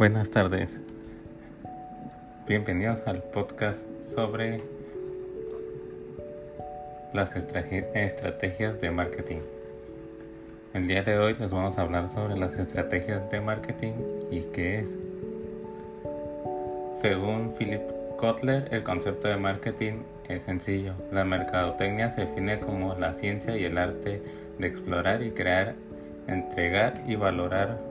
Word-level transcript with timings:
Buenas 0.00 0.30
tardes. 0.30 0.70
Bienvenidos 2.48 3.00
al 3.06 3.22
podcast 3.22 3.76
sobre 4.14 4.62
las 7.12 7.36
estrategias 7.36 8.80
de 8.80 8.90
marketing. 8.90 9.40
El 10.72 10.88
día 10.88 11.02
de 11.02 11.18
hoy 11.18 11.36
les 11.38 11.50
vamos 11.50 11.76
a 11.76 11.82
hablar 11.82 12.10
sobre 12.14 12.38
las 12.38 12.54
estrategias 12.54 13.30
de 13.30 13.42
marketing 13.42 13.92
y 14.30 14.40
qué 14.54 14.78
es. 14.78 14.86
Según 17.02 17.52
Philip 17.58 17.82
Kotler, 18.16 18.72
el 18.72 18.82
concepto 18.82 19.28
de 19.28 19.36
marketing 19.36 20.04
es 20.30 20.44
sencillo. 20.44 20.94
La 21.12 21.26
mercadotecnia 21.26 22.08
se 22.08 22.22
define 22.22 22.58
como 22.58 22.94
la 22.94 23.12
ciencia 23.12 23.54
y 23.54 23.66
el 23.66 23.76
arte 23.76 24.22
de 24.58 24.66
explorar 24.66 25.22
y 25.22 25.32
crear, 25.32 25.74
entregar 26.26 27.02
y 27.06 27.16
valorar 27.16 27.89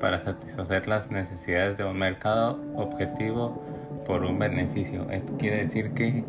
para 0.00 0.22
satisfacer 0.24 0.86
las 0.88 1.10
necesidades 1.10 1.78
de 1.78 1.84
un 1.84 1.98
mercado 1.98 2.58
objetivo 2.74 3.62
por 4.06 4.22
un 4.24 4.38
beneficio. 4.38 5.10
Esto 5.10 5.36
quiere 5.36 5.64
decir 5.64 5.92
que 5.92 6.24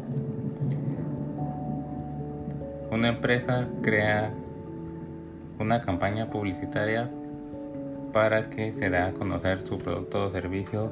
una 2.91 3.09
empresa 3.09 3.67
crea 3.81 4.31
una 5.59 5.81
campaña 5.81 6.29
publicitaria 6.29 7.09
para 8.13 8.49
que 8.49 8.73
se 8.73 8.89
dé 8.89 8.97
a 8.97 9.13
conocer 9.13 9.65
su 9.67 9.77
producto 9.77 10.25
o 10.25 10.31
servicio 10.31 10.91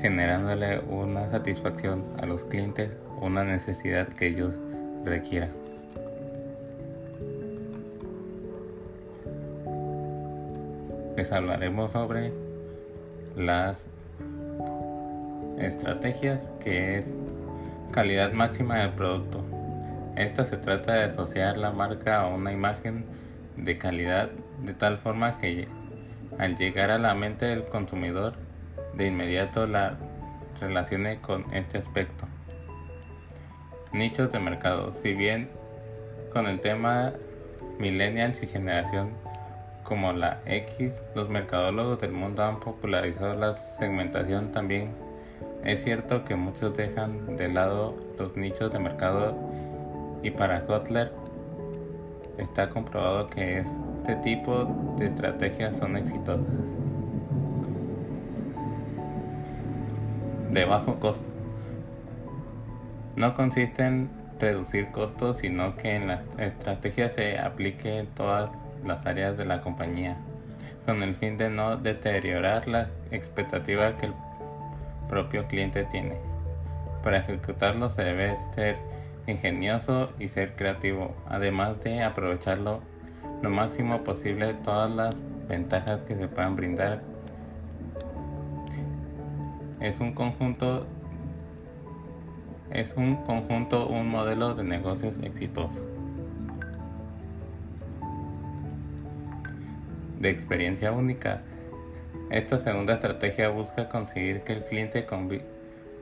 generándole 0.00 0.80
una 0.80 1.30
satisfacción 1.30 2.04
a 2.18 2.26
los 2.26 2.42
clientes, 2.44 2.90
una 3.20 3.44
necesidad 3.44 4.08
que 4.08 4.28
ellos 4.28 4.54
requieran. 5.04 5.65
Les 11.16 11.32
hablaremos 11.32 11.92
sobre 11.92 12.30
las 13.36 13.86
estrategias 15.58 16.46
que 16.62 16.98
es 16.98 17.06
calidad 17.90 18.32
máxima 18.32 18.78
del 18.78 18.90
producto. 18.90 19.42
Esta 20.14 20.44
se 20.44 20.58
trata 20.58 20.92
de 20.92 21.04
asociar 21.04 21.56
la 21.56 21.72
marca 21.72 22.20
a 22.20 22.26
una 22.26 22.52
imagen 22.52 23.06
de 23.56 23.78
calidad 23.78 24.28
de 24.62 24.74
tal 24.74 24.98
forma 24.98 25.38
que 25.38 25.68
al 26.38 26.56
llegar 26.56 26.90
a 26.90 26.98
la 26.98 27.14
mente 27.14 27.46
del 27.46 27.64
consumidor 27.64 28.34
de 28.94 29.06
inmediato 29.06 29.66
la 29.66 29.96
relacione 30.60 31.20
con 31.20 31.44
este 31.54 31.78
aspecto. 31.78 32.26
Nichos 33.92 34.30
de 34.32 34.38
mercado. 34.38 34.92
Si 35.02 35.14
bien 35.14 35.48
con 36.30 36.46
el 36.46 36.60
tema 36.60 37.14
millennials 37.78 38.42
y 38.42 38.46
generación 38.46 39.12
como 39.86 40.12
la 40.12 40.40
X, 40.46 41.00
los 41.14 41.28
mercadólogos 41.28 42.00
del 42.00 42.12
mundo 42.12 42.42
han 42.42 42.58
popularizado 42.58 43.34
la 43.36 43.54
segmentación 43.78 44.50
también. 44.52 44.90
Es 45.64 45.84
cierto 45.84 46.24
que 46.24 46.34
muchos 46.34 46.76
dejan 46.76 47.36
de 47.36 47.48
lado 47.48 47.94
los 48.18 48.36
nichos 48.36 48.72
de 48.72 48.78
mercado 48.78 49.34
y 50.22 50.30
para 50.30 50.66
Kotler 50.66 51.12
está 52.36 52.68
comprobado 52.68 53.28
que 53.28 53.60
este 53.60 54.16
tipo 54.16 54.94
de 54.98 55.06
estrategias 55.06 55.76
son 55.76 55.96
exitosas. 55.96 56.46
De 60.50 60.64
bajo 60.64 60.96
costo. 60.96 61.28
No 63.14 63.34
consiste 63.34 63.84
en 63.84 64.10
reducir 64.40 64.90
costos, 64.90 65.38
sino 65.38 65.76
que 65.76 65.94
en 65.94 66.08
la 66.08 66.22
estrategia 66.38 67.08
se 67.08 67.38
aplique 67.38 68.06
todas 68.14 68.50
las 68.84 69.04
áreas 69.06 69.36
de 69.36 69.44
la 69.44 69.60
compañía, 69.60 70.16
con 70.84 71.02
el 71.02 71.14
fin 71.14 71.36
de 71.36 71.50
no 71.50 71.76
deteriorar 71.76 72.68
la 72.68 72.88
expectativa 73.10 73.96
que 73.96 74.06
el 74.06 74.14
propio 75.08 75.46
cliente 75.46 75.84
tiene. 75.84 76.16
Para 77.02 77.18
ejecutarlo 77.18 77.90
se 77.90 78.02
debe 78.02 78.36
ser 78.54 78.76
ingenioso 79.26 80.10
y 80.18 80.28
ser 80.28 80.54
creativo, 80.56 81.14
además 81.28 81.80
de 81.82 82.02
aprovecharlo 82.02 82.80
lo 83.42 83.50
máximo 83.50 84.02
posible 84.02 84.54
todas 84.64 84.90
las 84.90 85.14
ventajas 85.48 86.00
que 86.02 86.16
se 86.16 86.28
puedan 86.28 86.56
brindar. 86.56 87.00
Es 89.80 90.00
un 90.00 90.12
conjunto 90.12 90.86
es 92.70 92.92
un 92.96 93.16
conjunto, 93.16 93.86
un 93.86 94.08
modelo 94.08 94.54
de 94.54 94.64
negocios 94.64 95.14
exitoso. 95.22 95.95
De 100.18 100.30
experiencia 100.30 100.92
única. 100.92 101.42
Esta 102.30 102.58
segunda 102.58 102.94
estrategia 102.94 103.48
busca 103.50 103.88
conseguir 103.88 104.40
que 104.40 104.54
el 104.54 104.64
cliente 104.64 105.06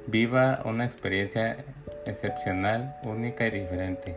viva 0.07 0.61
una 0.65 0.85
experiencia 0.85 1.59
excepcional, 2.07 2.97
única 3.05 3.47
y 3.47 3.51
diferente, 3.51 4.17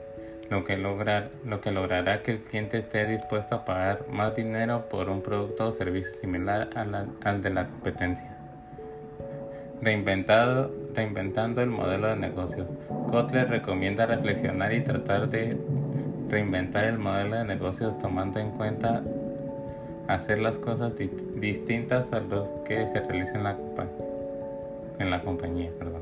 lo 0.49 0.63
que, 0.63 0.77
lograr, 0.77 1.31
lo 1.45 1.59
que 1.61 1.71
logrará 1.71 2.21
que 2.21 2.31
el 2.31 2.39
cliente 2.39 2.79
esté 2.79 3.05
dispuesto 3.05 3.55
a 3.55 3.65
pagar 3.65 4.05
más 4.09 4.35
dinero 4.35 4.87
por 4.89 5.09
un 5.09 5.21
producto 5.21 5.69
o 5.69 5.73
servicio 5.73 6.13
similar 6.21 6.69
al 6.75 7.41
de 7.41 7.49
la 7.49 7.67
competencia. 7.67 8.37
Reinventando 9.81 11.61
el 11.61 11.69
modelo 11.69 12.07
de 12.07 12.15
negocios. 12.15 12.67
Kotler 13.09 13.49
recomienda 13.49 14.05
reflexionar 14.05 14.73
y 14.73 14.81
tratar 14.81 15.29
de 15.29 15.57
reinventar 16.29 16.85
el 16.85 16.97
modelo 16.97 17.37
de 17.37 17.45
negocios 17.45 17.97
tomando 17.99 18.39
en 18.39 18.51
cuenta 18.51 19.03
hacer 20.07 20.39
las 20.39 20.57
cosas 20.57 20.93
distintas 21.35 22.11
a 22.13 22.19
lo 22.19 22.63
que 22.63 22.87
se 22.87 22.99
realiza 22.99 23.33
en 23.33 23.43
la, 23.43 23.57
en 24.99 25.11
la 25.11 25.21
compañía. 25.21 25.71
Perdón. 25.77 26.01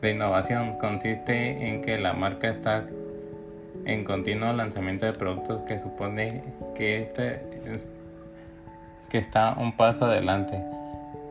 La 0.00 0.10
innovación 0.10 0.78
consiste 0.78 1.68
en 1.68 1.80
que 1.80 1.98
la 1.98 2.12
marca 2.12 2.48
está 2.48 2.84
en 3.84 4.04
continuo 4.04 4.52
lanzamiento 4.52 5.06
de 5.06 5.12
productos 5.12 5.62
que 5.62 5.80
supone 5.80 6.42
que 6.74 7.02
este 7.02 7.40
que 9.10 9.18
está 9.18 9.54
un 9.58 9.76
paso 9.76 10.06
adelante. 10.06 10.58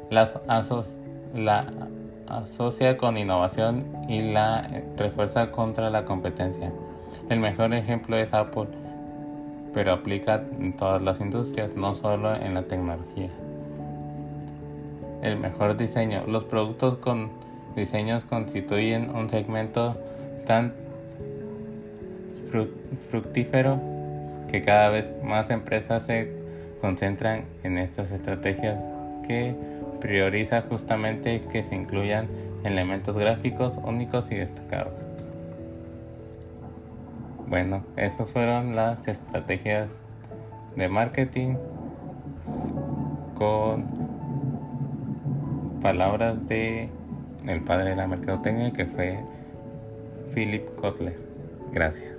Las 0.09 0.31
asos, 0.47 0.87
la 1.33 1.65
asocia 2.27 2.95
con 2.95 3.17
innovación 3.17 3.85
y 4.07 4.21
la 4.21 4.69
refuerza 4.95 5.51
contra 5.51 5.89
la 5.89 6.05
competencia. 6.05 6.71
El 7.29 7.39
mejor 7.39 7.73
ejemplo 7.73 8.17
es 8.17 8.33
Apple 8.33 8.67
pero 9.73 9.93
aplica 9.93 10.43
en 10.59 10.73
todas 10.73 11.01
las 11.01 11.19
industrias, 11.21 11.75
no 11.75 11.95
solo 11.95 12.35
en 12.35 12.53
la 12.53 12.63
tecnología. 12.63 13.29
El 15.21 15.37
mejor 15.37 15.77
diseño. 15.77 16.23
Los 16.27 16.45
productos 16.45 16.97
con 16.97 17.29
diseños 17.75 18.23
constituyen 18.25 19.15
un 19.15 19.29
segmento 19.29 19.95
tan 20.45 20.73
fructífero 23.09 23.79
que 24.49 24.61
cada 24.61 24.89
vez 24.89 25.13
más 25.23 25.49
empresas 25.49 26.03
se 26.03 26.31
concentran 26.81 27.45
en 27.63 27.77
estas 27.77 28.11
estrategias 28.11 28.77
que 29.25 29.55
prioriza 30.01 30.63
justamente 30.63 31.43
que 31.51 31.63
se 31.63 31.75
incluyan 31.75 32.27
elementos 32.65 33.15
gráficos 33.15 33.73
únicos 33.83 34.29
y 34.31 34.35
destacados. 34.35 35.10
Bueno, 37.51 37.83
esas 37.97 38.31
fueron 38.31 38.77
las 38.77 39.09
estrategias 39.09 39.91
de 40.77 40.87
marketing 40.87 41.55
con 43.37 43.83
palabras 45.81 46.47
de 46.47 46.89
el 47.45 47.61
padre 47.63 47.89
de 47.89 47.95
la 47.97 48.07
mercadotecnia 48.07 48.71
que 48.71 48.85
fue 48.85 49.19
Philip 50.33 50.63
Kotler. 50.77 51.19
Gracias. 51.73 52.10